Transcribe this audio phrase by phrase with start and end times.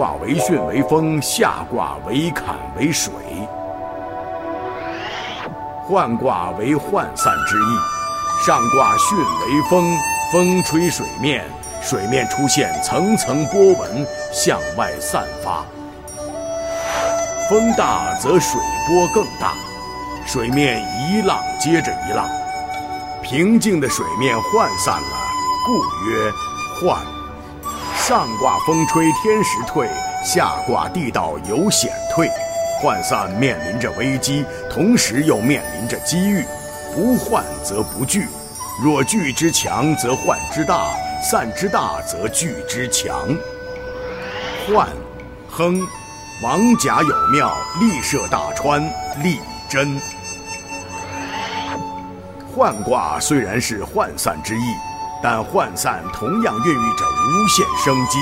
[0.00, 3.12] 卦为巽为风，下卦为坎为水。
[5.90, 9.94] 涣卦为涣散之意，上卦巽为风，
[10.32, 11.44] 风吹水面，
[11.82, 15.62] 水面出现层层波纹，向外散发。
[17.50, 19.52] 风大则水波更大，
[20.24, 22.26] 水面一浪接着一浪，
[23.22, 25.30] 平静的水面涣散了，
[25.66, 25.76] 故
[26.08, 26.32] 曰
[26.80, 26.96] 涣。
[28.10, 29.88] 上卦风吹天时退，
[30.24, 32.28] 下卦地道有险退。
[32.82, 36.44] 涣散面临着危机，同时又面临着机遇。
[36.92, 38.26] 不涣则不聚，
[38.82, 40.90] 若聚之强，则涣之大；
[41.22, 43.28] 散之大，则聚之强。
[44.68, 44.88] 涣，
[45.48, 45.80] 亨，
[46.42, 48.82] 王甲有庙，利涉大川，
[49.22, 50.00] 利贞。
[52.56, 54.74] 涣卦虽然是涣散之意，
[55.22, 58.18] 但涣散同样孕育着无限生机。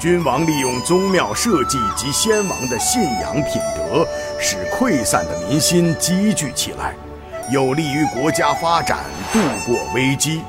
[0.00, 4.04] 君王利用宗庙社稷及先王的信仰品德，
[4.40, 6.94] 使溃散的民心积聚起来，
[7.52, 8.98] 有利于国家发展，
[9.32, 10.42] 度过危机。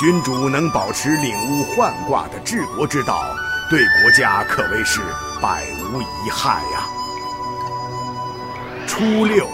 [0.00, 3.22] 君主能保持领悟涣卦的治国之道，
[3.70, 5.00] 对国家可谓是
[5.40, 5.62] 百
[5.92, 6.88] 无一害呀。
[8.88, 9.46] 初六，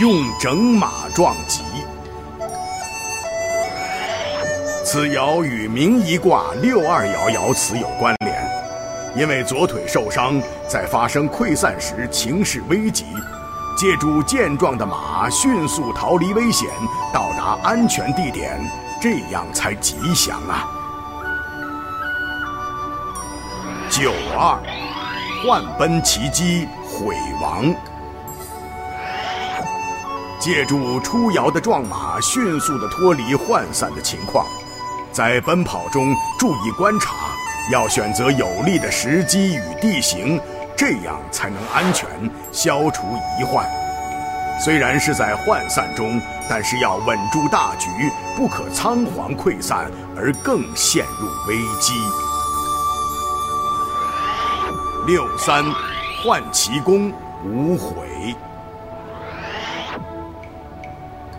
[0.00, 1.64] 用整马壮吉。
[4.90, 8.50] 此爻与明夷卦六二爻爻辞有关联，
[9.14, 13.04] 因为左腿受伤，在发生溃散时情势危急，
[13.76, 16.70] 借助健壮的马迅速逃离危险，
[17.12, 18.58] 到达安全地点，
[18.98, 20.66] 这样才吉祥啊。
[23.90, 24.58] 九二，
[25.44, 27.74] 患奔其机，毁亡。
[30.40, 34.46] 借助出爻的壮马，迅速的脱离涣散的情况。
[35.18, 37.12] 在奔跑中注意观察，
[37.72, 40.40] 要选择有利的时机与地形，
[40.76, 42.08] 这样才能安全
[42.52, 43.02] 消除
[43.36, 43.68] 疑患。
[44.60, 47.88] 虽然是在涣散中，但是要稳住大局，
[48.36, 51.94] 不可仓皇溃散而更陷入危机。
[55.08, 55.64] 六三，
[56.22, 57.12] 涣其功，
[57.44, 58.36] 无悔。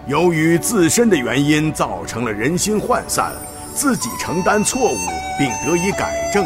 [0.05, 3.31] 由于自身的原因造成了人心涣散。
[3.73, 4.97] 自己承担错误
[5.37, 6.45] 并得以改正，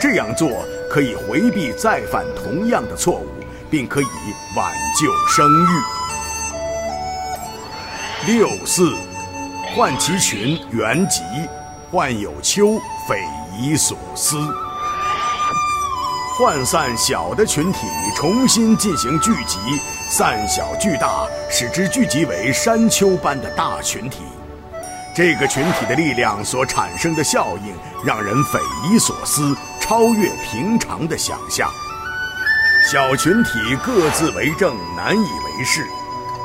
[0.00, 0.50] 这样做
[0.90, 3.26] 可以回避再犯同样的错误，
[3.70, 4.06] 并可以
[4.56, 5.82] 挽救声誉。
[8.26, 8.94] 六四，
[9.74, 11.22] 患其群，原吉；
[11.90, 12.78] 患有丘，
[13.08, 13.22] 匪
[13.58, 14.36] 夷所思。
[16.38, 19.58] 涣散小的群体重新进行聚集，
[20.08, 24.22] 散小聚大，使之聚集为山丘般的大群体。
[25.22, 28.58] 这个群体的力量所产生的效应，让人匪
[28.88, 31.70] 夷所思，超越平常的想象。
[32.90, 35.82] 小群体各自为政，难以为事；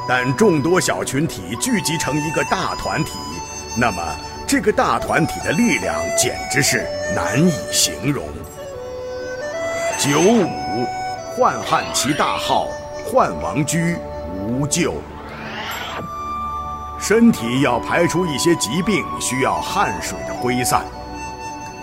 [0.10, 3.12] 但众多小群体聚集成一个大团体，
[3.78, 4.04] 那么
[4.46, 8.28] 这个大团体的力量简直是难以形容。
[9.98, 10.86] 九五，
[11.34, 12.68] 患汉其大号，
[13.06, 13.96] 患王居，
[14.38, 14.96] 无咎。
[17.00, 20.84] 身体要排除一些疾病，需要汗水的挥散。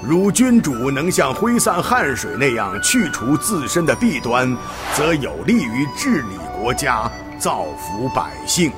[0.03, 4.57] 如君主能像挥散汗水那样去除自身的弊端，
[4.95, 7.09] 则有利于治理国家，
[7.39, 8.73] 造福百姓。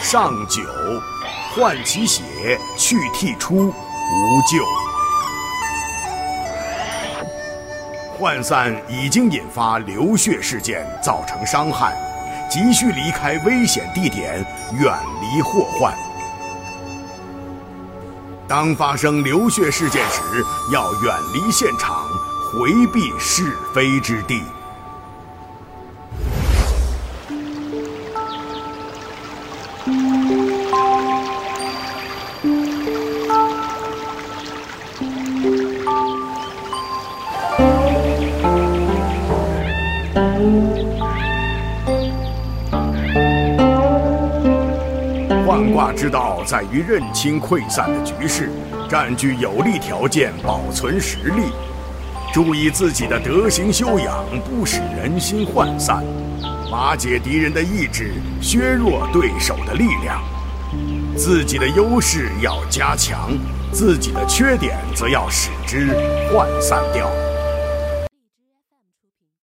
[0.00, 0.62] 上九，
[1.54, 3.72] 患其血，去涕出，无
[4.50, 4.64] 救。
[8.18, 11.96] 涣散已经引发流血事件，造成伤害。
[12.48, 14.44] 急需离开危险地点，
[14.78, 15.94] 远离祸患。
[18.48, 20.20] 当发生流血事件时，
[20.72, 22.04] 要远离现场，
[22.52, 24.42] 回避是非之地。
[45.72, 48.50] 卦之道在于认清溃散的局势，
[48.88, 51.44] 占据有利条件，保存实力，
[52.32, 56.04] 注意自己的德行修养，不使人心涣散，
[56.70, 60.22] 瓦解敌人的意志，削弱对手的力量。
[61.16, 63.30] 自己的优势要加强，
[63.72, 65.88] 自己的缺点则要使之
[66.32, 67.10] 涣散掉。